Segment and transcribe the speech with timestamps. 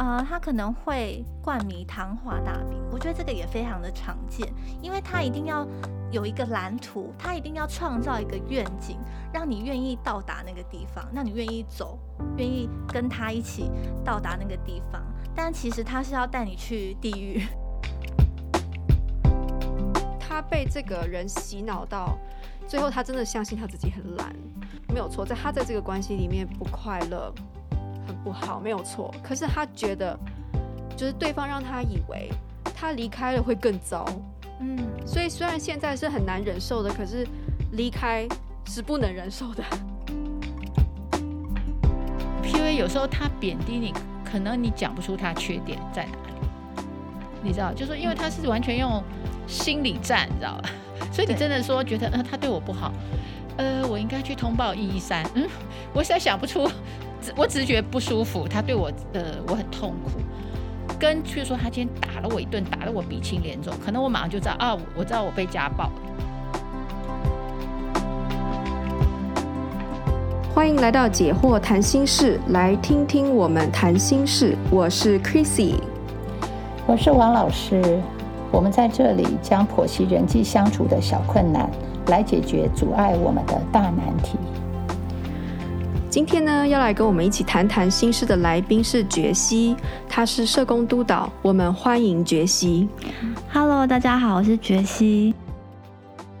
[0.00, 5.68] 呃，他可能会灌迷汤画大饼，我觉得这个也非常的常见，因为他一定要
[6.10, 8.96] 有一个蓝图，他一定要创造一个愿景，
[9.30, 11.98] 让你愿意到达那个地方，让你愿意走，
[12.38, 13.70] 愿意跟他一起
[14.02, 15.02] 到达那个地方。
[15.34, 17.46] 但其实他是要带你去地狱。
[20.18, 22.16] 他被这个人洗脑到
[22.66, 24.34] 最后，他真的相信他自己很懒，
[24.88, 27.30] 没有错，在他在这个关系里面不快乐。
[28.24, 29.14] 不好，没有错。
[29.22, 30.18] 可是他觉得，
[30.96, 32.30] 就是对方让他以为
[32.74, 34.06] 他离开了会更糟。
[34.60, 37.26] 嗯，所以虽然现在是很难忍受的，可是
[37.72, 38.26] 离开
[38.66, 39.64] 是不能忍受的。
[42.42, 46.84] PUA 有时候他贬低你，可能你讲不出他缺点在哪里，
[47.42, 49.02] 你知道，就是说因为他是完全用
[49.46, 50.70] 心理战，你知道吧？
[51.10, 52.92] 所以你真的说觉得，呃，他对我不好，
[53.56, 55.24] 呃，我应该去通报一一三。
[55.34, 55.48] 嗯，
[55.94, 56.70] 我实在想不出。
[57.36, 60.10] 我只是觉得不舒服，他对我，呃，我很痛苦。
[60.98, 65.92] 跟去说他今天打了我一顿，打得我鼻青脸肿，可能我马上就知道啊，我知道我被家暴了。
[70.54, 74.56] 欢迎来到解惑谈心事，来听听我们谈心事。
[74.70, 75.76] 我是 Chrissy，
[76.86, 78.00] 我是王老师。
[78.52, 81.70] 我们在这里将剖析人际相处的小困难，
[82.08, 84.36] 来解决阻碍我们的大难题。
[86.10, 89.76] 今天呢，要来跟我们一起谈谈心事的来宾是觉西，
[90.08, 92.88] 他是社工督导，我们欢迎觉西。
[93.52, 95.32] Hello，大家好，我是觉西。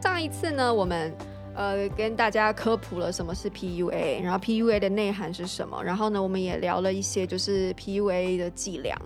[0.02, 1.14] 上一次呢，我们
[1.54, 9.00] 呃跟大家科普了什么是 PUA，然后 PUA 的内涵是什么，然后呢，我们也聊了一些就是 PUA 的伎俩。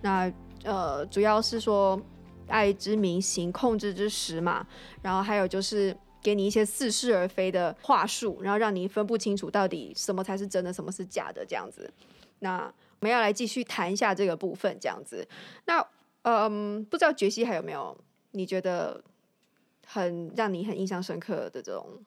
[0.00, 0.28] 那
[0.64, 1.96] 呃，主要是说
[2.48, 4.66] 爱之名行，控制之实嘛，
[5.00, 5.96] 然后还有就是。
[6.28, 11.90] 给你一些似是而非的话术，然后让你分不清楚到底什么才是真的，什么是假的，这样子。
[12.40, 15.26] 那我们要来继续谈一下这个部分，这样子。
[15.64, 15.82] 那
[16.24, 17.96] 嗯，不知道觉西还有没有
[18.32, 19.02] 你觉得
[19.86, 22.04] 很让你很印象深刻的这种？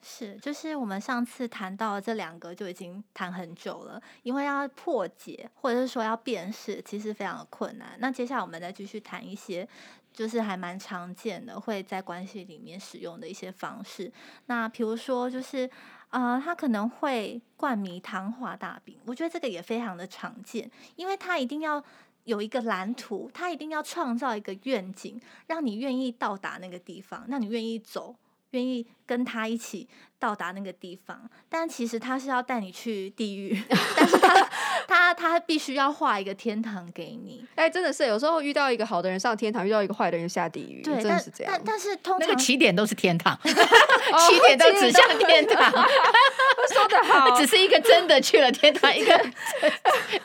[0.00, 7.96] 是，就是我们上次谈到这两个就已经谈很久了，因为要破解或者是说要辨识，其实非常的困难。
[7.98, 9.68] 那接下来我们再继续谈一些。
[10.14, 14.10] 就是还蛮常见的，会在关系里面使用的一些方式。
[14.46, 15.68] 那比如说，就是
[16.10, 21.82] 呃，他可能会灌迷汤画大饼，我觉得这个也非常的常见，因为他一定要
[22.22, 28.14] 有一个蓝图，他一定要创造一个愿景，让你愿意到达那个地方，让你愿意走，
[28.54, 29.88] 愿意跟他一起
[30.18, 31.28] 到达那个地方。
[31.48, 33.62] 但其实他是要带你去地狱，
[33.96, 34.48] 但是他。
[34.86, 41.52] 他他必须要画一个天堂给你，哎、欸，真的是有时候遇到一个好的人上天堂，遇到一个坏的人下地狱，对，真的是这样。
[41.52, 45.72] 但但，但是通常那个起点都是天堂， 起点都指向天堂。
[45.72, 49.30] 说得好，只是一个真的去了天堂，一个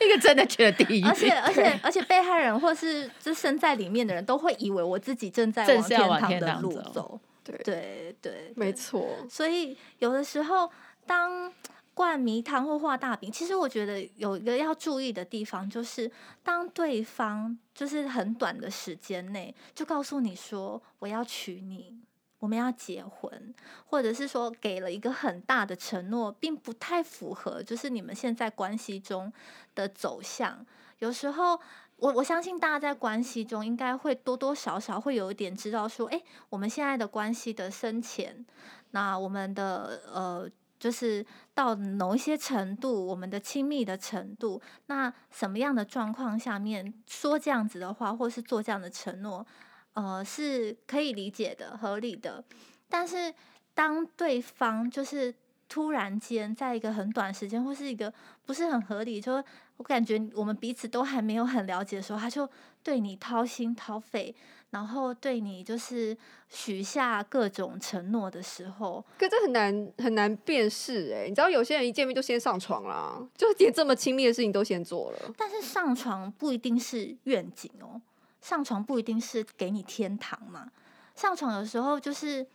[0.00, 1.04] 一个真的去了地狱。
[1.04, 5.66] 而且而且而且被害人或是就身在里面的人都会以为我自己正在
[6.06, 7.18] 往天堂的路走。
[7.44, 9.26] 走对对对，没错。
[9.28, 10.70] 所以有的时候
[11.06, 11.52] 当。
[11.92, 16.10] 灌迷汤或画大饼，其实我觉得有一个要注意的地方，就是
[16.42, 22.00] 当对方就是很短的时间内就告诉你说我要娶你，
[22.38, 29.30] 我们要结婚，或者是说给了一个很大的承诺，并不太符合就是你们现在关系中
[29.74, 30.64] 的走向。
[31.00, 31.60] 有时候
[32.00, 38.44] 我我相信大家在关系中应该会多多少少会有一点知道说，哎，我们现在的关系的深浅，
[38.90, 40.50] 那我们的呃。
[40.80, 41.22] 就是
[41.52, 49.46] 到某一些程度，我们的亲密的程度，那什么样的状况下面说这样子的话，或是做这样的承诺，
[49.92, 52.42] 呃，是可以理解的、合理的。
[52.88, 53.34] 但是
[53.74, 55.34] 当对方就是
[55.70, 58.12] 突然间在一个很短时间，或是一个
[58.44, 59.42] 不是很合理，就
[59.78, 62.46] 我感觉我们彼此都还没有很了解的时候，他就
[62.82, 64.34] 对你掏心掏肺。
[64.70, 66.16] 然后对你就是
[66.48, 71.24] 许下各种承诺的时候，可这很难很难辨识哎。
[71.28, 75.34] 你知道有些人一见面就先上床啦，就连这么亲密的事情都先做了。
[75.36, 78.00] 但是上床不一定是愿景哦，
[78.40, 80.70] 上床不一定是给你天堂嘛。
[81.16, 82.46] 上床有时候就是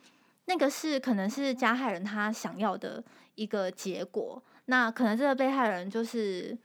[0.46, 3.04] 那个是可能是加害人他想要的
[3.36, 6.58] 一个结果，那可能这个被害人就是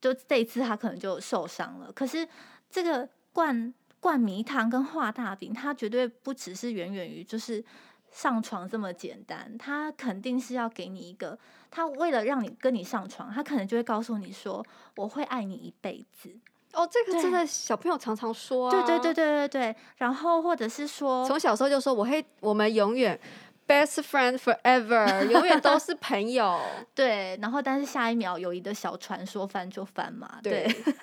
[0.00, 1.90] 就这一次他可能就受伤了。
[1.92, 2.26] 可是
[2.70, 3.72] 这个灌。
[4.02, 7.64] 灌迷汤跟画大饼，它绝对不只是远远于就是
[8.10, 11.38] 上床这么简单，他肯定是要给你一个，
[11.70, 14.66] 他为了让你跟你上床，他可能就会告诉你说，
[14.96, 16.36] 我会爱你一辈子。
[16.72, 23.18] 哦，这个真的小朋友常常说啊，对对对对对对，然后或者是说，从小时候就说我会，我们永远
[23.68, 26.58] best friend forever， 永远都是朋友。
[26.94, 30.38] 对，然后但是下一秒友谊的小船说翻就翻嘛。
[30.42, 30.94] 对，对，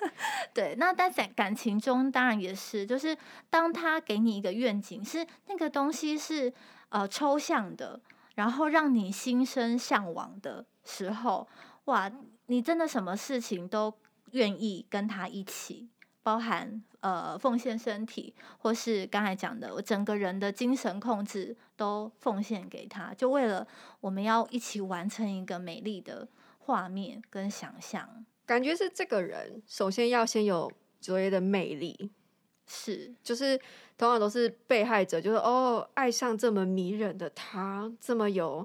[0.52, 3.16] 对，那在感感情中当然也是，就是
[3.48, 6.52] 当他给你一个愿景，是那个东西是
[6.88, 7.98] 呃抽象的，
[8.34, 11.46] 然后让你心生向往的时候，
[11.84, 12.10] 哇，
[12.46, 13.92] 你真的什么事情都
[14.32, 15.88] 愿意跟他一起。
[16.22, 23.66] 包含呃奉献身体，或是刚才讲的，我整个人的精神控制都奉献给他，就为了
[24.00, 26.28] 我们要一起完成一个美丽的
[26.58, 28.26] 画面跟想象。
[28.44, 32.10] 感觉是这个人首先要先有卓越的魅力，
[32.66, 33.56] 是就是
[33.96, 38.64] 通常都是被害者，就是哦爱上这么迷人的他，这么有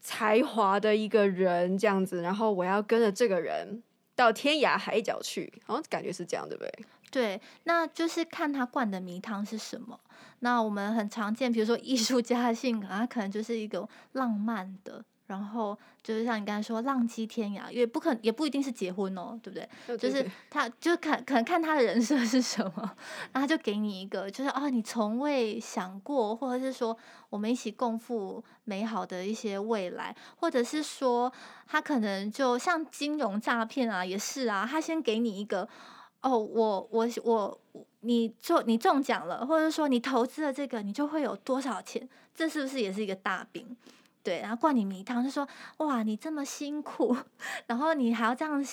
[0.00, 3.82] 才华的一个人这样子，然后我要跟着这个人。
[4.14, 6.86] 到天涯海角去，好像感觉是这样，对不对？
[7.10, 9.98] 对，那就是看他灌的迷汤是什么。
[10.40, 15.04] 那我们很常见，比如说艺术家的性格，他可能就是一个浪漫的。
[15.26, 19.68] 然后就是像你刚才说，浪迹天涯，也不可也不一定是结婚哦，对不对？
[19.86, 22.96] 对对对，就是他，就看可能看他的人设是什么，
[23.32, 26.96] 然后他就给你一个，就是啊，你从未想过，或者是说
[27.30, 31.32] 我们一起共赴美好的一些未来，或者是说
[31.66, 35.66] 他可能就像金融诈骗啊，也是啊，他先给你一个，
[36.20, 37.60] 哦，我我我
[38.00, 43.74] 你中你中奖了，或者说你投资了这个，你就会有多少钱，这是不是也是一个大饼？
[44.24, 47.14] 对，然后灌你迷汤，就说哇，你这么辛苦，
[47.68, 48.64] 然后你还要这样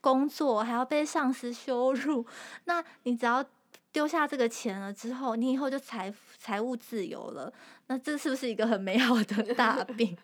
[0.00, 2.24] 工作，还要被上司羞辱，
[2.66, 3.44] 那你只要
[3.90, 7.52] 丢下这个钱了之后，你以后就财财务自由了，
[7.88, 10.16] 那这是不是一个很美好的 大病？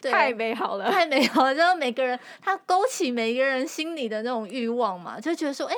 [0.00, 5.74] 对，太美好了，太美好了，就是每个人他勾起每个人心里的那种欲望嘛，就觉得说，哎，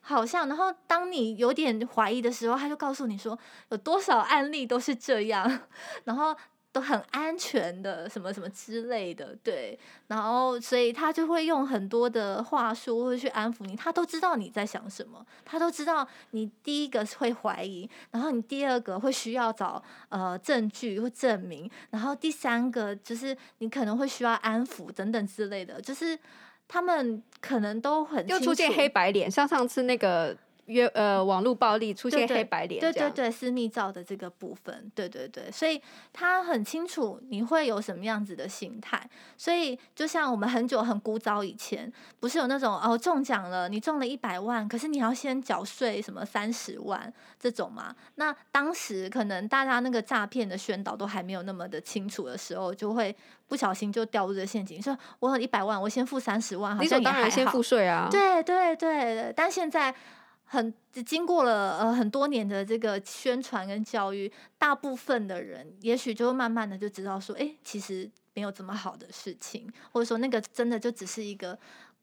[0.00, 3.38] 好像，然后当你有点怀疑的时候，他就告诉你说，
[3.68, 5.60] 有多少案例都是这样，
[6.02, 6.36] 然后。
[6.72, 26.18] 都很安全的，什么什么之类的，对，然后所以他就会用很多的话术会去安抚你，他都知道你在想什么，他都知道你第一个会怀疑，然后你第二个会需要找呃证据或证明，然后第三个就是你可能会需要安抚等等之类的，就是
[26.66, 30.34] 他们可能都很又出现黑白脸，像上次那个。
[30.66, 35.80] 约呃，网络暴力出现黑白脸，对对对，私密照的这个部分，对对对，所以
[36.12, 39.04] 他很清楚你会有什么样子的心态，
[39.36, 47.94] 所以就像我们很久很古早以前，不是有那种哦中奖了，你中了一百万，可是你要先缴税什么三十万这种嘛？
[48.14, 53.14] 那当时可能大家那个诈骗的宣导都还没有那么的清楚的时候，就会
[53.48, 59.92] 不小心就掉入这陷阱，说我有一百万，我先付三十万，好像也还好，当然先付税啊，对对对，但现在。
[60.52, 60.74] 很
[61.06, 71.58] 经过了呃很多年的这个宣传跟教育，大部分的人也许就会慢慢的就知道说，哎，其实没有这么好的事情，或者说那个真的就只是一个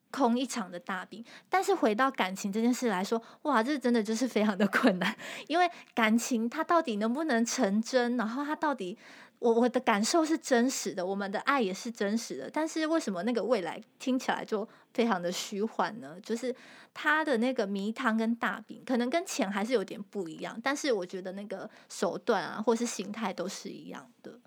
[0.10, 1.24] 空一场的大病。
[1.48, 8.98] 但是回到感情这件事来说，哇，这真的就是非常的 困难，因为感情它到底能不能成真，然后它到底。
[9.40, 16.18] 我我的感受是真实的，我们的爱也是真实的，但是为什么那个未来听起来就非常的虚幻呢？
[16.22, 16.54] 就是
[16.94, 24.38] 他的那个迷汤跟大饼，可能跟钱还是有点不一样，但是我觉得那个手段啊，或是形态都是一样的。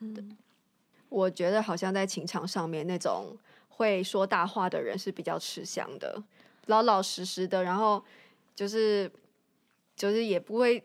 [0.00, 0.24] 对，
[1.08, 3.36] 我觉得好像在情场上面，那种
[3.68, 6.20] 会说大话的人是比较吃香的，
[6.66, 8.04] 老老实实的，然后
[8.56, 9.08] 就是
[9.94, 10.84] 就是也不会。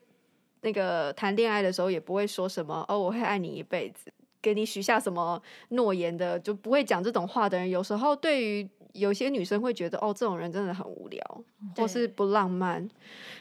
[0.61, 7.69] 那个谈恋爱的时候也不会说什么哦，我会爱你一辈子，给你许下什么诺言的，就不会讲这种话的人。
[7.69, 11.43] 有时候对于有些女生会觉得哦，这种人真的很无聊，
[11.75, 12.87] 或是不浪漫。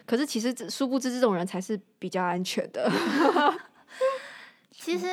[0.07, 2.91] 可是其实殊不知，这种人才是比较安全的。
[4.73, 5.07] 其实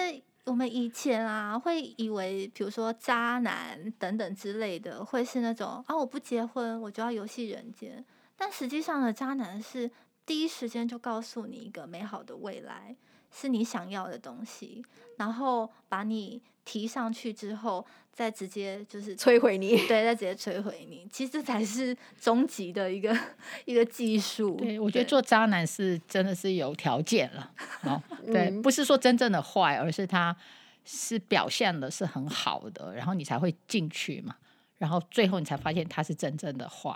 [0.46, 8.06] 我们以前啊，会以为比如说渣男等等之类的，会是那种啊，我不结婚我就要游戏人间。
[8.38, 9.92] 但实际上的渣男是。
[10.28, 12.96] 第一时间就告诉你一个美好的未来
[13.32, 14.86] 是你想要的东西，
[15.18, 21.08] 然后把你提上去之后，再直接就是摧毁你，对，再直接摧毁你。
[21.10, 23.18] 其实这才是终极的一个
[23.64, 24.56] 一个技术。
[24.58, 27.52] 对，我觉得做渣男是真的是有条件了。
[27.84, 30.36] 哦， 对，不是说真正的坏，而是他
[30.84, 34.36] 是表现的是很好的，然后你才会进去嘛。
[34.78, 36.94] 然后最后你才发现他是真正的坏，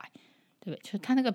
[0.60, 0.80] 对不对？
[0.84, 1.34] 就是他那个。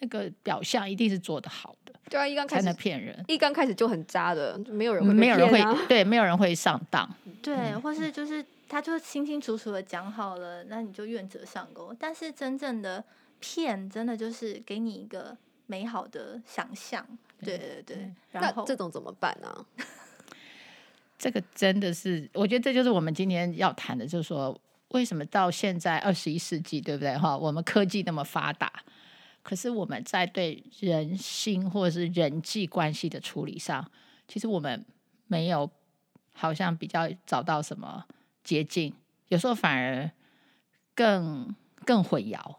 [0.00, 7.08] 那个表象一定是做得好的，对啊，一刚开始才能骗人，一刚开始就很渣的，就没有人会、啊，没有人会，对，没有人会上当，
[7.42, 11.94] 对，嗯、或是就是他就清清楚楚的讲好了，那你就愿者上钩。
[11.98, 13.02] 但是真正的
[13.40, 15.36] 骗，真的就是给你一个
[15.66, 17.06] 美好的想象，
[17.44, 18.10] 对对对。
[18.30, 19.66] 然后那这种怎么办呢、啊？
[21.18, 24.56] 这个真的是，我觉得这就是我们今天要谈的，就是说
[24.90, 27.16] 为什么到现在二十一世纪，对不对？
[27.18, 28.72] 哈，我们科技那么发达，
[29.48, 33.90] 可是我们在对人心或者是人际关系的处理上，
[34.26, 34.84] 其实我们
[35.26, 35.70] 没有
[36.32, 38.04] 好像比较找到什么
[38.44, 38.92] 捷径，
[39.28, 40.10] 有时候反而
[40.94, 41.54] 更
[41.86, 42.56] 更混淆。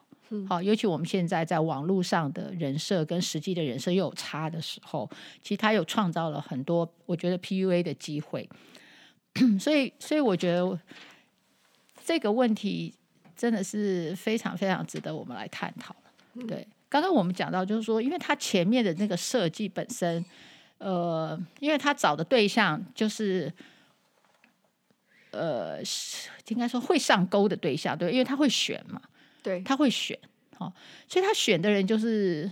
[0.47, 5.07] 好，尤其我们现在在网络上的人设跟实际的人设又有差的时候，
[5.43, 8.49] 其实他又创造了很多我觉得 PUA 的机会。
[9.61, 10.79] 所以，所以我觉得
[12.03, 12.95] 这个问题
[13.35, 15.95] 真的是非常非常值得我们来探讨。
[16.47, 20.25] 对，刚刚我们讲到就是说，因为他前面的那个设计本身，
[20.79, 23.53] 呃，因为他找的对象就是，
[25.31, 25.77] 呃，
[26.47, 28.99] 应该说会上钩的对象，对，因为他会选嘛。
[29.41, 30.19] 对，他会选，
[30.57, 30.73] 哦，
[31.07, 32.51] 所以他选的人就是，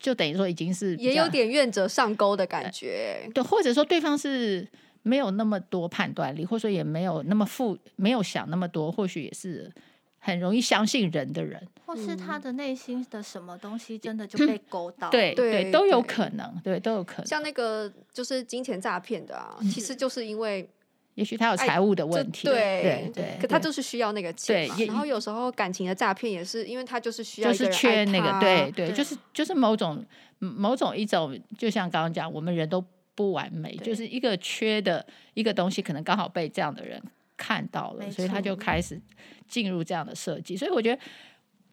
[0.00, 4.66] 就等于说已经是也有点愿者上钩的感觉，对，或者说对方是
[5.02, 9.70] 没有那么多判断力，或者说也没有那么富，没有想那么多，或许也是
[10.18, 20.68] 很容易相信人的人，或是他的内心的什么东西真的就被勾到，对对，都有可能，对，都有可能，像那个就是金钱诈骗的啊，其实就是因为。
[21.14, 24.76] 也许他有财务的问题，对对对，可他就是需要那个钱嘛。
[24.86, 30.00] 然后有时候感情的诈骗也是，因为他就是需要就是缺那个，对对，就是就是某种
[30.38, 32.80] 某种一种，就像刚刚讲，我们人都
[33.16, 37.02] 不完美，就是一个缺的一个东西，可能刚好被这样的人
[37.38, 39.00] 看到了，所以他就开始
[39.46, 40.54] 进入这样的设计。
[40.54, 41.00] 所以我觉得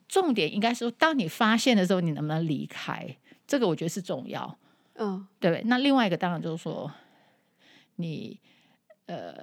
[0.08, 3.18] 重点应该是，当你发现的时候，你能不能离开？
[3.46, 4.58] 这个我觉得是重要。
[4.94, 5.62] 嗯，对。
[5.66, 6.90] 那另外一个当然就是说
[7.98, 8.40] 你。
[9.08, 9.36] 呃，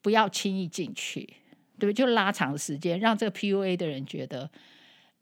[0.00, 1.26] 不要轻易进去，
[1.78, 1.92] 对不对？
[1.92, 4.50] 就拉长时间，让这个 PUA 的人觉得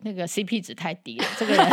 [0.05, 1.69] 那个 CP 值太低了，这个人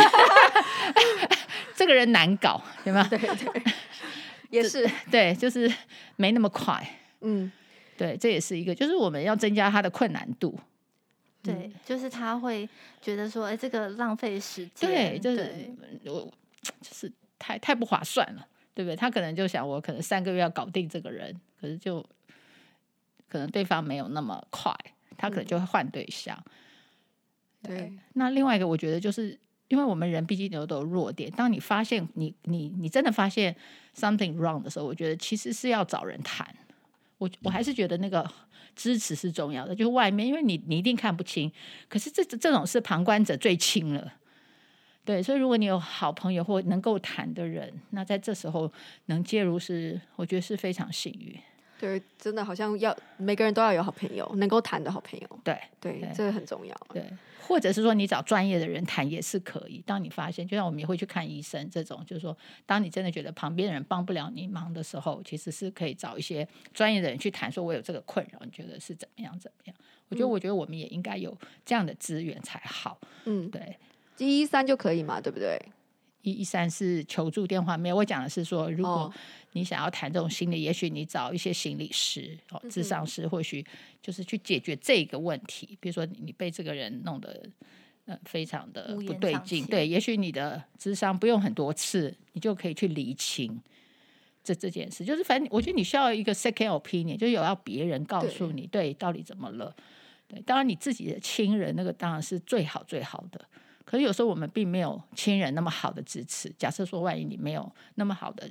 [1.76, 3.06] 这个人难搞，对吗？
[3.08, 3.62] 对对，
[4.50, 5.72] 也是 对，就是
[6.16, 6.84] 没那么快。
[7.20, 7.52] 嗯，
[8.00, 10.58] 对，这也是一个，就是我们要增加他的困难度。
[11.42, 12.68] 对，就是他会
[13.02, 15.70] 觉得说，哎，这个浪费时间，对，就是
[16.04, 16.32] 我
[16.80, 18.46] 就是太太不划算了。
[18.72, 18.96] 对不对？
[18.96, 22.00] 他可能就想，我可能三个月要搞定这个人，可是就
[23.28, 24.72] 可能对方没有那么快，
[25.18, 26.40] 他可能就会换对象。
[26.46, 29.38] 嗯、对，对，那另外一个，我觉得就是，
[29.68, 31.30] 因为我们人毕竟有都有弱点。
[31.32, 33.54] 当你发现你你你真的发现
[33.94, 36.46] something wrong 的时候，我觉得其实是要找人谈。
[37.20, 38.26] 我我还是觉得那个
[38.74, 41.52] 支持是重要的，就是外面，因为你你一定看不清，
[41.86, 44.14] 可是这这种是旁观者最清了。
[45.04, 48.72] 对，所以如果你有好朋友或能够谈的人，那在这时候
[49.06, 51.38] 能介入是，我觉得是非常幸运。
[51.80, 55.40] 对，真的好像要每个人都要有好朋友，能够谈的好朋友。
[55.42, 56.76] 对对，对，这个很重要。
[56.92, 57.02] 对，
[57.48, 59.82] 或者是说你找专业的人谈也是可以。
[59.86, 69.76] 当你发现，就像我们也会去看医生这种，就是说，当你真的觉得旁边的人帮不了你忙的时候，其实是可以找一些专业的人去谈，说我有这个困扰，你觉得是怎么样怎么样？
[70.10, 71.34] 我觉得，我觉得我们也应该有
[71.64, 72.98] 这样的资源才好。
[73.24, 73.78] 嗯，对。
[74.18, 75.58] 一一三就可以嘛，对不对？
[76.22, 77.96] 一一三四求助电话，没有。
[77.96, 79.12] 我讲的是说，如果
[79.52, 83.64] 你想要谈这种心理，也许你找一些心理师哦，智商师，或许
[84.02, 85.76] 就是去解决这个问题。
[85.80, 87.42] 比如说，你被这个人弄得
[88.04, 93.60] 呃非常的不对劲，对，也许你的智商不用很多次，你就可以去厘清
[94.44, 95.04] 这这件事。
[95.04, 99.74] 就是反正我觉得你需要一个 second opinion，就有要别人告诉你对，对到底怎么了。
[100.28, 103.40] 对，当然你自己的亲人那个当然是最好最好的。
[103.90, 106.48] 可是有时候我们并没有亲人那么好的支持。
[106.56, 108.48] 假设说，万一你没有那么好的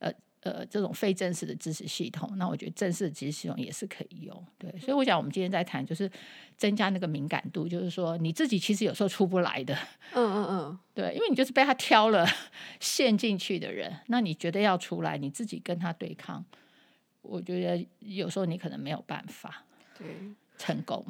[0.00, 4.46] 呃呃这种非正式的支持系统，那我觉得正式的支持系统也是可以用。
[4.58, 6.10] 对，所以我想我们今天在谈就是
[6.58, 9.74] 增加那个敏感度，就是说你自己其实有时候出不来的。
[10.12, 12.26] 嗯嗯嗯， 对，因为你就是被他挑了
[12.78, 16.44] 陷进去的人，那你觉得要出来，你自己跟他对抗，
[17.22, 19.64] 我觉得有时候你可能没有办法
[19.96, 20.06] 对
[20.58, 21.02] 成功。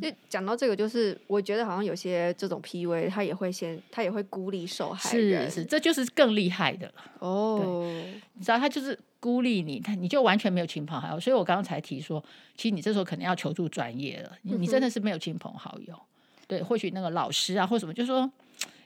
[0.00, 6.94] 就讲到这个，就是我觉得好像有些这种 PUA，他也会先，他也会孤立受害人，是是，这就是更厉害的了。
[7.18, 7.92] 哦，
[8.34, 11.18] 你知道他就是孤立你，他你就完全没有亲朋好友。
[11.18, 12.22] 所以我刚刚才提说，
[12.56, 15.94] 其实你这时候可能要求助专业了，你真的是没有亲朋好友。
[15.94, 18.30] 嗯、对，或许那个老师啊，或什么，就是说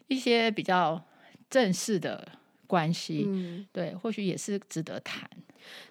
[0.08, 1.02] 一些比较
[1.50, 2.26] 正式的
[2.66, 5.28] 关系，嗯、对，或许也是值得谈。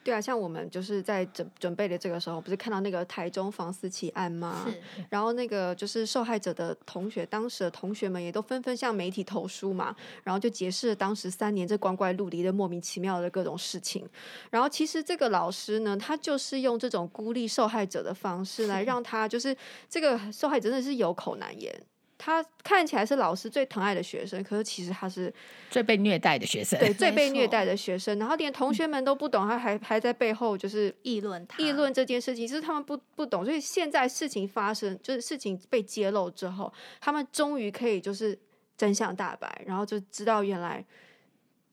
[0.03, 4.65] 对啊，像我们就是在准准备的这个时候，不是看到那个台中房思琪案吗？
[4.67, 4.81] 是。
[5.09, 14.07] 然后那个就是受害者的同学，当时的同学们也都纷纷向媒体投书嘛，然后就解释了当时三年这光怪陆离的莫名其妙的各种事情。
[14.49, 19.55] 然后其实这个老师呢，他就是用这种孤立受害者的方式来 让他，就是
[19.89, 21.73] 这个受害者真的是有口难言。
[22.23, 25.33] 他看起来是老师最疼爱的学生，可是其实他是
[25.69, 28.17] 最被虐待的学生，对，最被虐待的学生。
[28.17, 33.43] 然后连同学们都不懂，他还还在背后就是议论他，议论这件事情，就是他们不不懂。
[33.43, 38.39] 所以现在事情发生，就是事情被揭露之后，他们终于可以就是
[38.77, 40.85] 真相大白，然后就知道原来。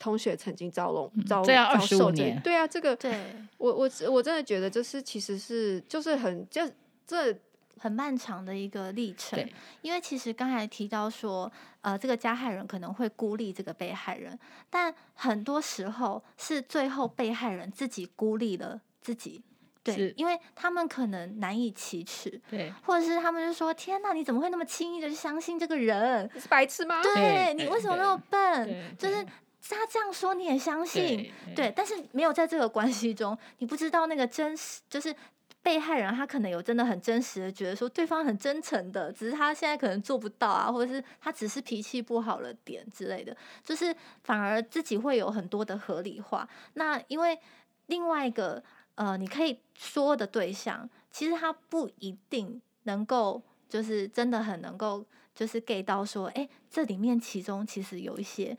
[0.02, 3.14] 同学曾经遭弄遭这样二十五年，对啊，这个对
[3.58, 6.62] 我我我真的觉得就是其实是就是很就
[7.06, 7.30] 这
[7.80, 9.44] 很漫长的一个历程。
[9.82, 19.42] 因为其实刚才提到说，呃，这个加害人可能会孤立这个被害人，但很多时候是最后被害人自己孤立了自己。
[19.82, 26.30] 对，因为他们可能难以启齿，对，或者是他们就说：“天哪，你怎么会那么轻易的相信这个人？
[26.34, 27.02] 你是白痴吗？
[27.02, 28.96] 对，对你为什么那么笨？
[28.96, 29.26] 就是。”
[29.68, 35.14] 他这样说你也相信，对，但是没有在这个关系中，你不知道那个真实，就是
[35.62, 46.48] 被害人他可能有真的很真实的觉得说对方很真诚的，只是他现在可能做不到啊，或者是他只是脾气不好了点之类的，就是反而自己会有很多的合理化。
[46.74, 47.38] 那因为
[47.86, 48.62] 另外一个
[48.94, 58.56] 呃，你可以说的对象，其实他不一定能够，就是真的很能够，就是 get 到说，哎，这里面其中其实有一些。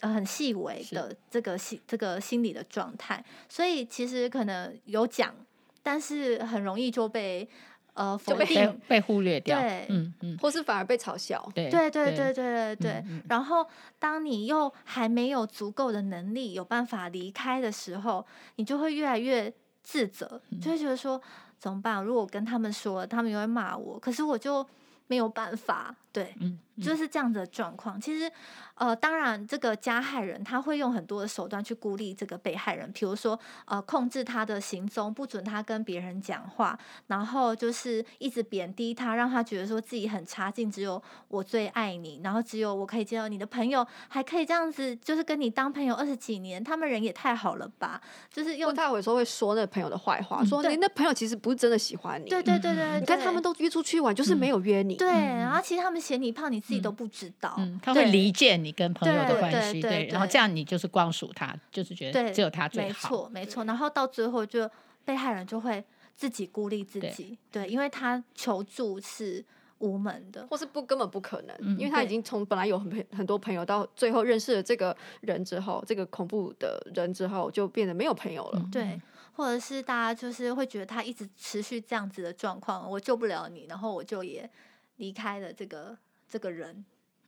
[0.00, 5.34] 呃，很细微的这个心这个心理的状态，所以其实可能有讲，
[5.82, 7.48] 但是很容易就被
[7.94, 12.92] 呃否定被，被忽略掉，对，嗯嗯，或是反而被嘲笑，对对对对对对对。
[12.92, 13.66] 嗯嗯、然后
[13.98, 18.24] 当你又还没有足够的能力有办法离开的时候，
[18.56, 21.20] 你就会越来越自责，就会觉得说
[21.58, 22.02] 怎么办？
[22.02, 24.66] 如果我跟他们说，他们又会骂我，可是我就
[25.08, 28.00] 没有办法，对，嗯，嗯就是这样子的状况。
[28.00, 28.30] 其实。
[28.74, 36.76] 呃，当然，这个加害人他会用很多的手段去孤立这个被害人，比如说，呃，控制他的行踪，不准他跟别人讲话，
[37.06, 48.00] 然后就是一直贬低他，让他觉得说自己很差劲，只有我最爱你，然后只有我可以见到你的朋友，还可以这样子，就是跟你当朋友二十几年，他们人也太好了吧？
[48.32, 63.64] 就是用他有时候会说那个朋友的坏话，嗯、说你那朋友其实不是真的喜欢你，对对对对，对，你看他们都约出去玩，就是没有约你，对，然后其实他们嫌你胖，你自己都不知道，嗯，他会离间你跟朋友的关系，对，对，然后这样你就是光属他，就是觉得只有他最好，没错没错。
[63.64, 64.68] 然后到最后，就
[65.04, 65.82] 被害人就会
[66.16, 69.44] 自己孤立自己，对，因为他求助是
[69.78, 79.00] 无门的，或是不根本不可能，因为他已经从本来有很很多朋友，到最后认识了这个人之后，这个恐怖的人之后，就变得没有朋友了，对，
[79.32, 84.48] 或者是大家就是会觉得他一直持续这样子的状况，我救不了你，然后我就也
[84.96, 85.96] 离开了这个
[86.28, 86.84] 这个人。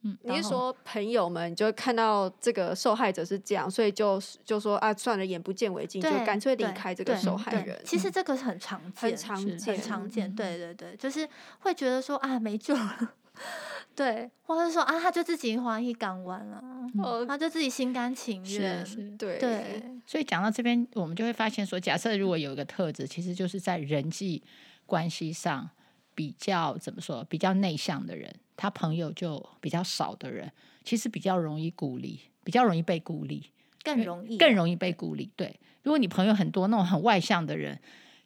[0.07, 7.81] 嗯，你是说朋友们就看到这个受害者是这样，所以就就说啊，算了，眼不见为净，就干脆离开这个受害人。
[7.87, 10.35] 其实这个是很常见，很常见，很常见。
[10.35, 11.27] 对对对，就是
[11.61, 13.15] 会觉得说啊，没救了，
[13.97, 16.63] 对，或者说啊，他就自己欢喜港湾了，
[17.03, 18.85] 嗯，他就自己心甘情愿。
[18.85, 19.83] 是是，对对。
[20.05, 24.43] 所以讲到这边，我们就会发现说，假设如果有一个特质，其实就是在人际
[24.85, 25.71] 关系上
[26.15, 28.35] 比较怎么说，比较内向的人。
[28.57, 30.51] 他朋友就比较少的人，
[30.85, 33.51] 其实比较容易孤立，比较容易被孤立，
[33.83, 35.29] 更容易更容易被孤立。
[35.35, 37.77] 对，如果你朋友很多，那种很外向的人，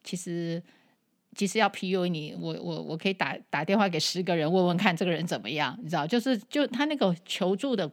[0.04, 0.62] 其实
[1.34, 7.90] 其实要 PUA 你，我我我可以打打电话给十个人问问看这个人怎么样，你知道，就是就他那个求助的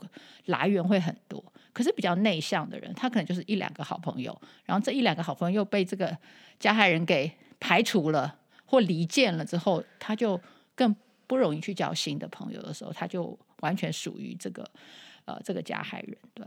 [0.47, 1.41] 来源会很多。
[1.71, 6.17] 可是比较内向的人，他可能就是一两个好朋友，然后这一两个好朋友又被这个
[6.59, 8.39] 加害人给排除了
[8.75, 10.39] 或离间了之后，他就
[10.75, 10.95] 更。
[11.27, 14.63] 不容易去交新的朋友的时候，他就完全属于这个
[15.25, 16.15] 呃这个加害人。
[16.35, 16.45] 对，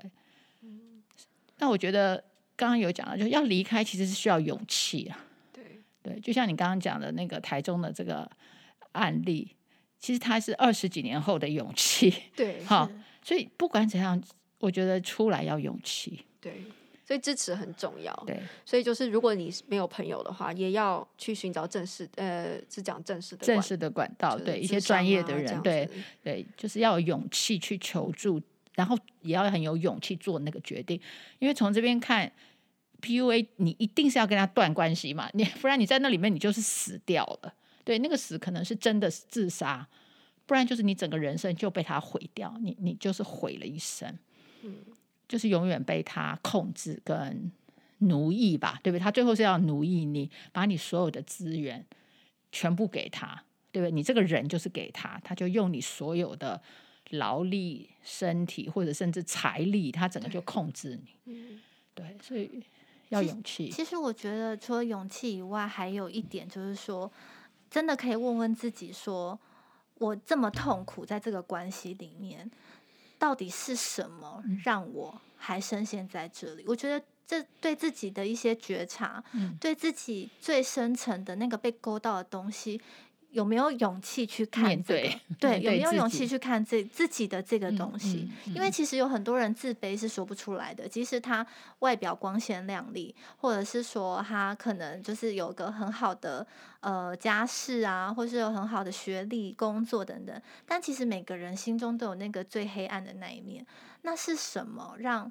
[1.59, 2.23] 那我觉得
[2.55, 5.19] 刚刚有讲到，就是要离开其实是需要勇气啊。
[5.53, 8.31] 对对，就像你刚刚讲的那个台中的这个
[8.93, 9.57] 案例，
[9.99, 12.15] 其实他是二十几年后的勇气。
[12.37, 12.89] 对， 好，
[13.21, 14.23] 所以不管怎样，
[14.61, 16.25] 我觉得出来要勇气。
[16.41, 16.63] 对。
[17.09, 18.13] 所以支持很重要。
[18.27, 25.89] 对，所以就是如果你没有朋友的话，也要去寻找正式，呃，是讲正式的正式的管道，对一些专业的人，对
[26.23, 28.39] 对，就是要有勇气去求助，
[28.75, 31.01] 然后也要很有勇气做那个决定。
[31.39, 32.31] 因为从这边看
[33.01, 37.55] ，PUA 你一定是要跟他断关系嘛，你不然你在那里面你就是死掉了。
[37.85, 39.89] 对，那个死可能是真的自杀，
[40.45, 44.15] 不然就是你整个人生就被他毁掉，你你就是毁了一生。
[44.61, 44.75] 嗯。
[45.29, 47.53] 就是永远被他控制跟
[47.99, 49.03] 奴役吧，对不对？
[49.03, 51.85] 他最后是要奴役你，把你所有的资源
[52.51, 53.93] 全部给他，对不对？
[53.93, 56.63] 你这个人就是给他，他就用你所有的
[57.11, 61.15] 劳力、身体或者甚至财力，他整个就控制你。
[61.27, 61.61] 嗯，
[61.95, 62.63] 对，所以
[63.09, 63.69] 要勇气。
[63.69, 67.11] 其实我觉得除了勇气以外，还有一点就是说，
[67.69, 69.39] 真的可以问问自己说，
[69.95, 72.49] 我这么痛苦在这个关系里面，
[73.19, 76.65] 到底是什么让我还深陷在这里？
[76.67, 82.81] 我觉得这对自己的一些觉察，嗯、对自己最深层的那个被勾到的东西。
[83.31, 85.19] 有没有勇气去看这个？
[85.39, 88.27] 对， 有没有勇气去看这自己的这个东西？
[88.27, 91.47] 嗯嗯嗯、因为其实有很多人自卑是说不出来的，即使他
[91.81, 96.47] 外表光鲜亮丽，或者是说他可能就是有个很好的
[96.81, 103.67] 呃家世啊，或是有很好的学历、工作等等，但其实每个人心中都有那个最黑暗的那一面。
[104.03, 105.31] 那是什么让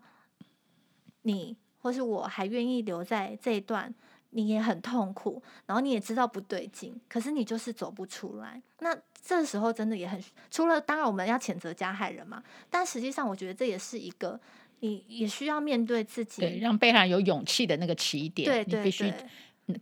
[1.23, 3.93] 你或是我还愿意留在这一段？
[4.37, 8.61] 你也很痛苦，然后你也知道不对劲，可是你就是走不出来。
[8.81, 14.39] 那这时候真的也很，除了当然我们要谴责加害人嘛，但实际上我觉得这也是一个
[14.81, 18.47] 你也需要面对自己，对，让被害人有勇气的那个起点。
[18.47, 19.11] 对，对，对，你必须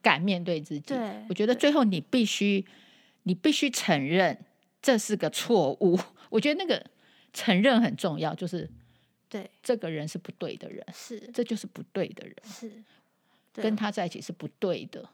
[0.02, 0.94] 敢面对自己。
[0.94, 2.65] 对，我觉得最后你必须，
[3.24, 4.38] 你必须承认
[4.82, 6.00] 这是个错误。
[6.32, 6.82] 我觉得那个
[7.34, 8.70] 承认很重要，就是
[9.28, 12.72] 对这个人是不对的人，是这就是不对的人，是。
[13.56, 15.08] 跟他在一起是不对的。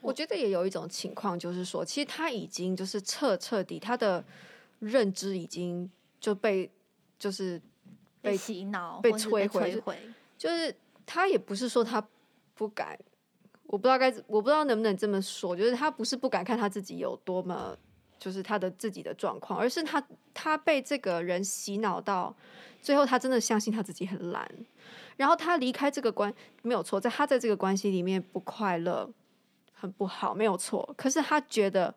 [0.00, 4.24] 我觉得也有一种情况，就是说，其实他已经就是彻彻底，他的
[4.78, 6.70] 认知已经就被
[7.18, 7.60] 就是
[8.20, 9.98] 被，被洗脑、被摧毁。
[10.38, 10.72] 就是
[11.04, 12.06] 他也不是说他
[12.54, 12.96] 不敢，
[13.64, 17.76] 我不知道该，我不知道能不能这么说，就是他不是不敢看他自己有多么，
[18.18, 22.36] 就是他的自己的状况，而是他他被这个人洗脑到
[22.80, 24.48] 最后，他真的相信他自己很烂。
[25.16, 29.10] 然后他离开这个关没有错，在他在这个关系里面不快乐，
[29.72, 30.94] 很不好，没有错。
[30.96, 31.94] 可是他觉得，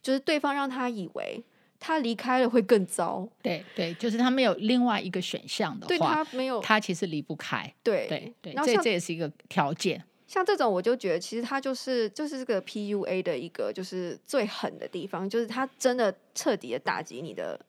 [0.00, 1.44] 就是对方让他以为
[1.78, 3.28] 他离开了会更糟。
[3.42, 7.70] 对对，就是他没有另外一个选项的话，对他没有，他其实离不开。
[7.82, 10.02] 对对对，这这也是一个条件。
[10.26, 17.60] 像这种，我就觉得其实他就是就是这个 PUA 的一个就是最狠的地方，就是他真的彻底的打击你的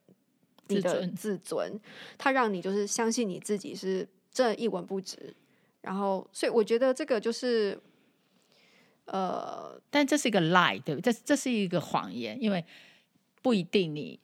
[0.68, 1.80] 你的自尊，
[2.18, 4.08] 他让你就是相信你自己是。
[4.32, 5.34] 这一文不值，
[5.82, 7.80] 然后，所以我觉得这个就是，
[9.06, 11.12] 呃，但这是一个 lie，对不对？
[11.12, 12.63] 这这是一个谎言，因为
[13.42, 14.20] 不一定你，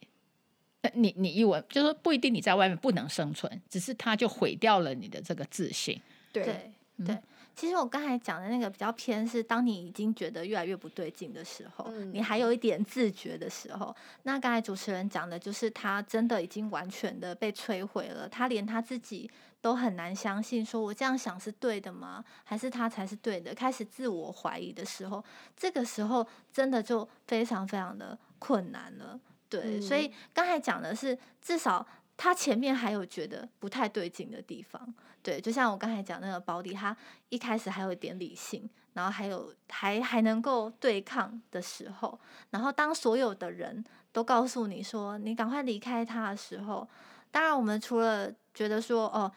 [0.93, 5.99] 你你一文就是说不一定你在外面不能生存，只是他就毁掉了你的这个自信。
[6.31, 6.71] 对
[7.05, 7.17] 对。
[7.55, 19.31] 其实我刚才讲的那个比较偏是，当你已经觉得越来越不对劲的时候，嗯、你还有一点自觉的时候，那刚才主持人讲的就是他真的已经完全的被摧毁了，他连他自己
[19.65, 22.23] 都很难相信，说我这样想是对的吗？
[22.43, 23.51] 还是他才是对的？
[23.55, 25.25] 开始自我怀疑的时候，
[25.57, 29.19] 这个时候真的就非常非常的困难了。
[29.49, 31.83] 对，嗯、所以刚才讲的是至少。
[32.17, 34.81] 他前面还有觉得不太对劲的地方，
[35.21, 36.95] 对，就像我刚才讲那个保底，他
[37.27, 42.17] 一开始还有一点理性，然后还有还还能够对抗的时候，
[42.51, 46.87] 然后当所有的人都告诉你说你赶快离开他的时候，
[47.31, 49.29] 当然我们除了觉得说哦，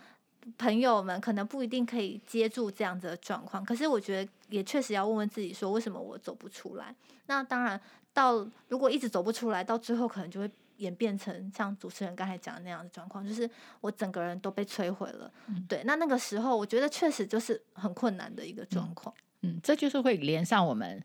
[0.56, 6.94] 朋友们可能不一定可以接住这样子的状况，可是我觉得也确实要问问自己说为什么我走不出来？
[7.26, 7.80] 那当然
[8.12, 10.50] 到如果一直走不出来，到最后可能就会。
[10.78, 15.28] 演变成像主持人刚才讲的那样的状况，就是我整个人都被摧毁了。
[15.48, 19.12] 嗯、对，那那个时候我觉得确实就是很困难的一个状况。
[19.40, 21.02] 嗯，嗯，这就是会连上我们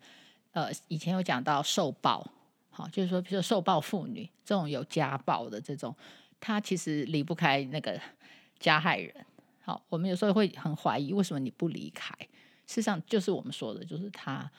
[0.51, 2.23] 呃以前有讲到受暴，
[2.69, 5.95] 好，就是说比如说受暴妇女这种有家暴的这种，
[6.39, 7.99] 她其实离不开那个
[8.59, 9.25] 加害人。
[9.63, 12.13] 好，我们有时候会很怀疑为什么你不离开？
[12.67, 14.51] 事实上就是我们说的，就是他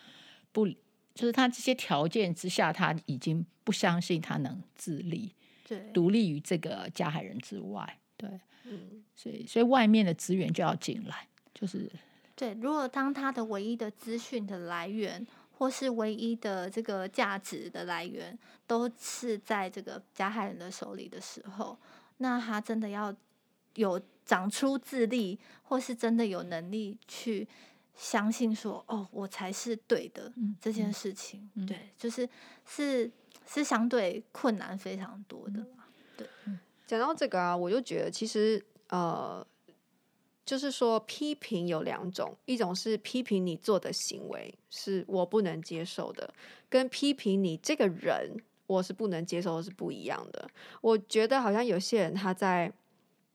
[0.50, 0.68] 不。
[1.14, 5.32] 就是他这些条件之下，他已经不相信他能自立，
[5.64, 8.28] 对，独立于这个加害人之外，对，
[8.64, 11.88] 嗯，所以所以外面的资源就要进来，就是
[12.34, 12.52] 对。
[12.54, 18.36] 如果当他的唯一的资讯的来源，或是唯一的这个价值的来源，
[18.66, 21.78] 都是在这个加害人的手里的时候，
[22.16, 23.14] 那他真的要
[23.76, 27.48] 有长出自立，或是真的有能力去。
[27.96, 32.28] 相信说哦，我才是对的、嗯、这件事情，嗯、对，就是
[32.66, 33.08] 是
[33.46, 35.60] 是相对困难非常多的。
[35.60, 35.68] 嗯、
[36.16, 36.26] 对，
[36.88, 39.46] 讲到这个啊，我就觉得其实呃，
[40.44, 46.34] 就是说批评有两种，一种是批评你做的行为是我不能接受的，
[46.68, 50.50] 跟批评你这个人我是不能接受的是不一样的。
[50.80, 52.72] 我觉得好像有些人他在。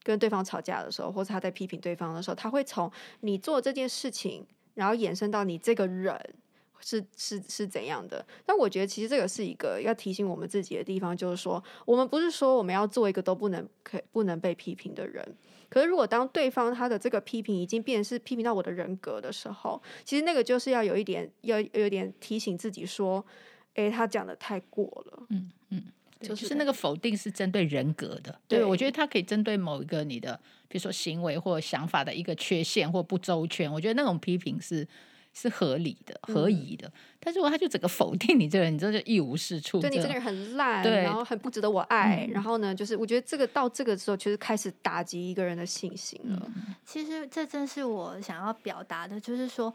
[0.03, 6.17] 跟对方吵架的时候，或者他在批评对方的时候，他会从你做这件事情，然后延伸到你这个人
[6.79, 8.25] 是是是怎样的。
[8.45, 15.23] 但我觉得其实这个是一个要提醒我们自己的地方，就是说我们不是说我们要做一个都不能可不能被批评的人。
[15.69, 23.23] 可是如果当对方他的这个批评已经变成是批评到我的人格的时候，其实那个就是要有一点要有点提醒自己说，
[23.75, 25.23] 诶，他讲的太过了。
[25.29, 25.83] 嗯嗯。
[26.21, 28.39] 就是那个否定是针对人格的。
[28.47, 34.87] 对，对我觉得他可以针对某一个你的，比如说行为或想法的一个缺陷或不周全，我觉得那种批评是。
[35.31, 39.79] 是合理的、合宜的，嗯、但是如果他就整个否定你这个人，你这就一无是处。
[39.79, 42.25] 对，你这个人很烂，然后很不值得我爱。
[42.27, 46.51] 嗯、然后呢，就是我觉得这个到这个时候，其实开始打击一个人的信心了。
[46.55, 49.71] 嗯、其实这正是我想要表达的，就是说，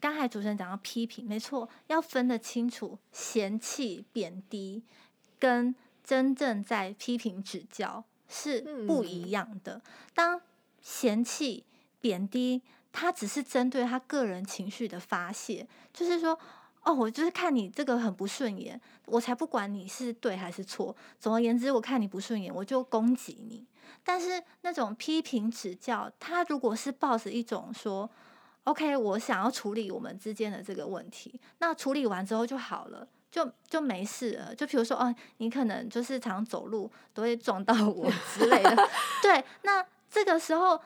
[0.00, 4.82] 刚才主持人讲到批评，没错，要分得清楚，嫌弃、贬低
[5.40, 5.74] 跟
[6.04, 9.74] 真正在批评指教是不一样的。
[9.74, 9.82] 嗯、
[10.14, 10.40] 当
[10.80, 11.64] 嫌弃、
[12.00, 12.62] 贬低。
[12.92, 16.36] 他只是针对他个人情绪的发泄，就是说，
[16.82, 20.96] 哦，我就是看你这个很不顺眼，我才不管你是对还是错。
[21.20, 23.64] 总而言之，我看你不顺眼，我就攻击你。
[24.02, 28.10] 但是那种批评指教，他如果是抱着一种说
[28.64, 34.54] ，OK，我想要处理我们之间的这个问题，那处理完之后就好了，就就没事了。
[34.54, 38.88] 就比如说，哦，你可能就是常走路都会撞到我之类的，
[39.22, 40.80] 对，那这个时候。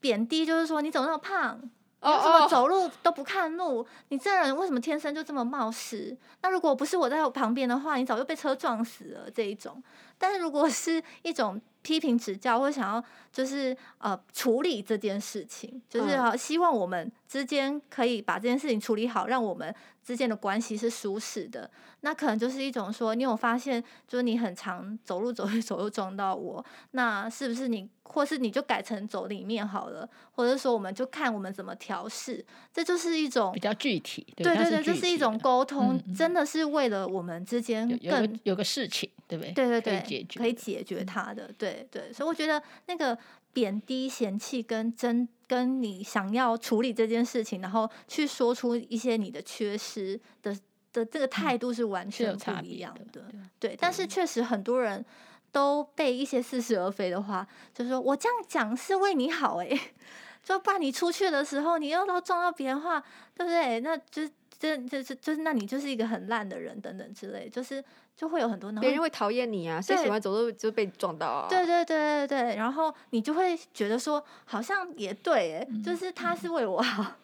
[0.00, 1.60] 贬低就是说，你怎么那么胖？
[1.60, 3.84] 你为什么走路都不看路？
[4.10, 6.16] 你这人为什么天生就这么冒失？
[6.40, 9.28] 那如果不是我在我旁边的话，你早就被车撞死了。
[9.28, 9.82] 这一种，
[10.16, 21.70] 但是如果是一种批评指教，或想要就是呃处理这件事情，就是好希望我们之间可以把这件事情处理好，让我们之间的关系是舒适的。
[22.00, 27.88] 那可能就是一种说，你有发现，就是你很常走路走一走又撞到我，那是不是你？
[28.10, 34.26] 或是你就改成走里面好了，或者说我们就看我们怎么调试，这就是一种比较具体。
[34.34, 39.52] 对对对，这是一种沟通，嗯嗯，真的是为了我们之间更有，个事情，对不对？
[39.52, 41.52] 对对对，可以解决，可以解决它的。
[41.58, 43.16] 对对，所以我觉得那个
[43.52, 50.56] 贬低、嫌弃跟真跟你想要处理这件事情，然后去说出一些你的缺失的
[50.92, 53.04] 的这个态度是完全不一样的。
[53.10, 53.22] 对，
[53.58, 55.04] 对，但是确实很多人。
[55.50, 59.80] 都被一些似是而非的话，就是说我这样讲是为你好诶、欸，
[60.44, 63.02] 就怕你出去的时候，你又都撞到别人话，
[63.34, 63.80] 对不对？
[63.80, 64.28] 那就
[64.58, 67.82] 这就是就是那你就是一个很烂的人等等之类，就是
[68.16, 71.46] 就会有很多别人会讨厌你啊，谁喜欢走路就被撞到啊？
[71.48, 77.16] 对对对对对，然后你就会觉得说好像也对哎，就是他是为我好，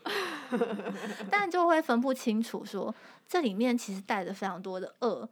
[1.31, 2.95] 但就会分不清楚说
[3.29, 5.29] 这里面其实带着非常多的恶。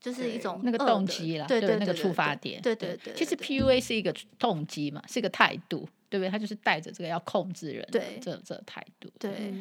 [0.00, 3.14] 就是一种那个动机啦，对对，那个触发点，对对对。
[3.14, 6.28] 其实 PUA 是一个动机嘛，是一个态度，对不对？
[6.28, 9.08] 他就是带着这个要控制人的这这态度。
[9.20, 9.54] 对，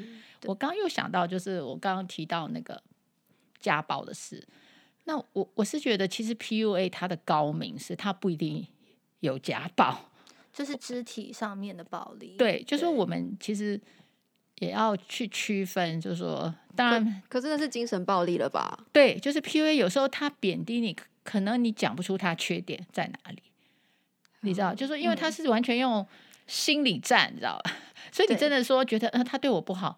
[0.45, 2.81] 我刚刚又想到，就是我刚刚提到那个
[3.59, 4.45] 家暴的事。
[5.05, 8.67] 那我我是觉得，其实 PUA 它的高明是，它不一定
[9.19, 10.11] 有家暴，
[10.53, 12.35] 就是肢体上面的暴力。
[12.37, 13.79] 对，就是我们其实。
[14.57, 18.85] 也要去区分，就是说，当然，可是那是精神暴力了吧？
[18.93, 23.41] 对，就是 PUA 有时候他贬低你，可能你讲不出他缺点在哪里，
[24.41, 26.05] 你知道，就是说，因为他是完全用
[26.45, 27.71] 心理战，你知道吧？
[28.11, 29.97] 所以你真的说觉得，呃，他对我不好，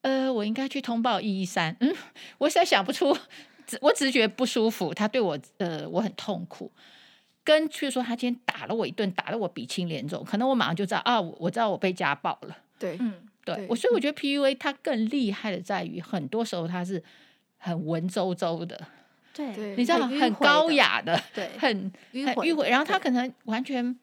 [0.00, 1.76] 呃，我应该去通报一一三。
[1.80, 1.94] 嗯，
[2.38, 3.16] 我实在想不出，
[3.80, 6.72] 我只是觉得不舒服，他对我，呃，我很痛苦。
[7.44, 12.56] 跟去说他今天打了我一顿，打得我鼻青脸肿，可能我马上就知道啊，我知道我被家暴了。
[12.78, 13.14] 对，嗯。
[13.46, 17.00] 对，我所以我觉得 PUA 它更厉害的在于，很多时候它是
[17.58, 18.76] 很文绉绉的，
[19.32, 23.96] 对，你知道很，很高雅的，对，很迂回，然后他可能完全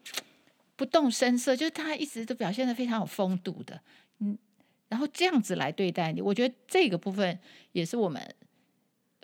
[0.76, 3.80] 不动声色，就是他一直都表现的非常有风度的，
[4.20, 4.38] 嗯，
[4.90, 7.40] 然后这样子来对待你，我觉得这个部分
[7.72, 8.36] 也是我们。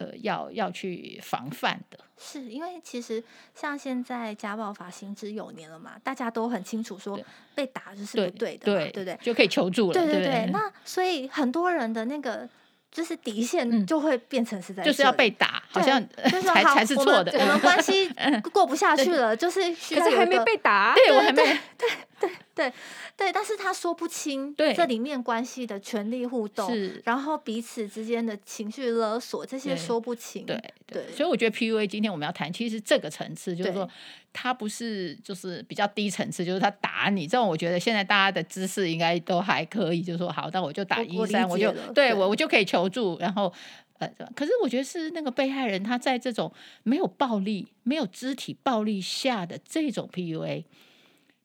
[0.01, 3.21] 呃，要要去防范的，是因为其实
[3.53, 7.19] 像现在家暴法行之有年了嘛，大家都很清楚说
[7.53, 9.19] 被打就是不对的，对对，对对？
[9.21, 10.21] 就可以求助了，对对对。
[10.21, 12.47] 对对，那所以很多人的那个
[12.91, 17.31] 就是底线就会变成是在、嗯、就是要被打，好像就是才才是错的。
[17.39, 18.09] 我们关系
[18.51, 21.89] 过不下去了，就是需要可是还没被打，对我还没对对。
[22.19, 22.73] 对对
[23.15, 26.69] 对，但是他说不清这里面关系的权力互动，
[27.05, 30.45] 然后彼此之间的情绪勒索，这些说不清。
[30.45, 33.89] 对对，对，所以我觉得 PUA 今天我们要谈，其实这个层次就是说，
[34.31, 43.51] 他不是就是比较低层次，就是他打你这种，我觉得现在大家的姿势应该都还可以，就是说好，那我就打一三，我就对我我就可以求助，然后
[43.99, 50.63] 呃，可是我觉得是那个被害人他在这种没有暴力、没有肢体暴力下的这种 PUA。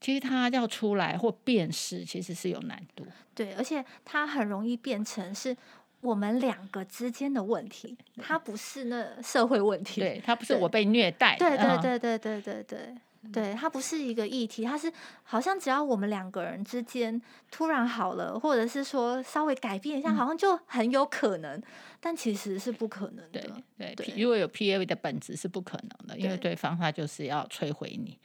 [0.00, 3.06] 其实他要出来或辨识，其实是有难度。
[3.34, 5.56] 对，而且他很容易变成是
[6.04, 10.00] 我们两个之间的问题，它不是那社会问题。
[10.00, 11.36] 对，它不是我被虐待。
[11.38, 12.94] 对对对对对对对。
[13.32, 17.18] 对，它不是一个议题，它是好像只要我们两个人之间
[17.50, 21.62] 突然好了，或者是说稍微改变一下，好像就很有可能，嗯、
[22.00, 23.40] 但其实是不可能的。
[23.40, 28.18] 对对，对，如果有 PUA 的本质是不可能的，因为对方他就是要摧毁你，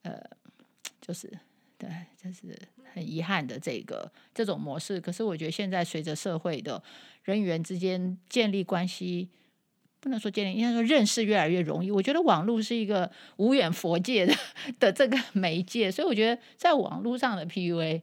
[0.00, 0.18] 呃，
[0.98, 1.30] 就是
[1.78, 1.88] 对，
[2.20, 2.58] 这是
[2.92, 5.00] 很遗憾的这个这种模式。
[5.00, 6.82] 可是我觉得现在随着社会的
[7.22, 9.30] 人与人之间建立关系。
[10.00, 11.90] 不能说建立，应该说认识越来越容易。
[11.90, 14.32] 我觉得网络是一个无远佛界的
[14.78, 18.00] 的这个媒介，所以我觉得在网络上的 PUA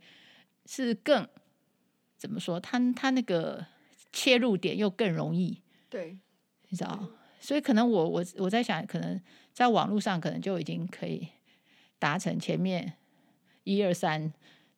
[0.66, 1.26] 是更
[2.18, 2.60] 怎么说？
[2.60, 3.66] 他他那个
[4.12, 6.18] 切入点又更容易，对，
[6.68, 7.08] 你知道？
[7.40, 9.18] 所以可能我我我在想，可能
[9.54, 11.26] 在网络上可能就已经可以
[11.98, 12.92] 达成前面
[13.66, 14.32] 一二三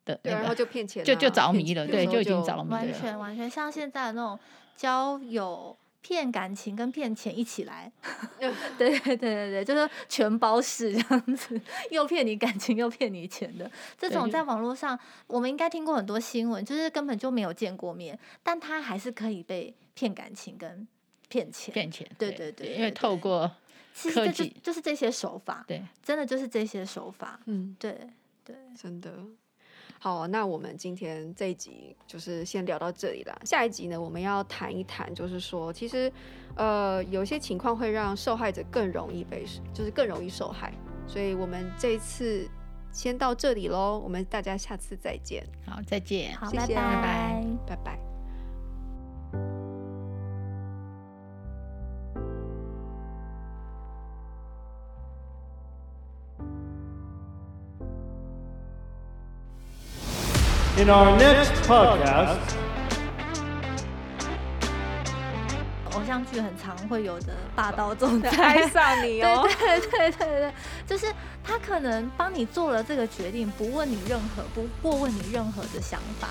[0.04, 4.38] 的，对，然后就骗钱，就就着迷了，对，就已经着迷了，完全完全像现在的那种
[4.76, 5.78] 交友。
[6.00, 7.90] 骗感情跟骗钱一起来，
[8.38, 13.68] 对对对对对，就是全包式这样子，又骗你感情又骗你钱的。
[13.98, 20.86] 这种，在网络上我们应该听过很多新闻，就是根本就没有见过面，但他还是可以被骗感情跟
[21.28, 21.74] 骗钱。
[21.74, 23.50] 骗钱，对对对，因为透过
[23.92, 27.98] 其实就就是这些手法，对，真的就是这些手法，嗯，对
[28.48, 29.12] 对，真的。
[30.00, 33.38] 好，那我们今天这一集就是先聊到这里了。
[33.44, 36.10] 下一集呢，我们要谈一谈，就是说，其实，
[36.56, 40.72] 呃，有些情况会让受害者更容易被，就是更容易受害。
[41.06, 42.48] 所以我们这一次
[42.90, 45.44] 先到这里喽，我们大家下次再见。
[45.66, 46.34] 好，再见。
[46.36, 48.07] 好，谢谢，拜拜，拜拜。
[60.78, 62.38] In our next podcast，
[65.92, 68.30] 偶像剧很常会有的霸道总裁。
[68.40, 70.52] 爱上你哦， 对对对对对，
[70.86, 71.12] 就是
[71.42, 76.28] 他可能帮你做了这个决定，不问你任何，不过问你任何的想法，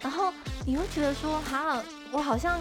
[0.00, 0.32] 然后
[0.64, 2.60] 你会觉得说，哈，我好像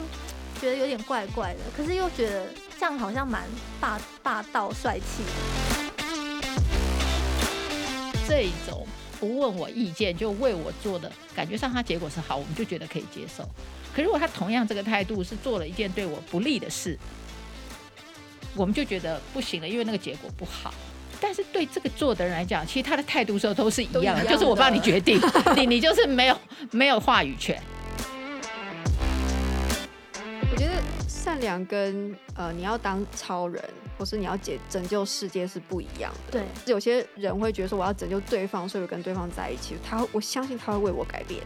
[0.59, 2.47] 觉得有点怪怪的，可是又觉得
[2.79, 3.43] 这样好像蛮
[3.79, 5.31] 霸霸道帅气的，
[8.27, 8.87] 这一种。
[9.19, 13.43] 不问我意见就为我做的，感觉上他结果是好，我们就觉得可以接受。
[13.93, 16.97] 可如果他同样这个态度是做了一件对我不利的事，
[18.55, 20.73] 我们就觉得不行了，因为那个结果不好。
[21.21, 25.19] 但是对这个做的人来讲，其实他的态度时候都是一样的，就是我帮你决定，
[25.55, 26.37] 你你就是没有
[26.71, 27.61] 没有话语权。
[31.39, 33.63] 善良跟呃，你要当超人。
[33.97, 36.31] 或是你要解拯救世界是不一样的。
[36.31, 39.75] 对，有些人会觉得说我要拯救对方，所以我跟对方在一起。
[39.83, 41.43] 他，我相信他会为我改变。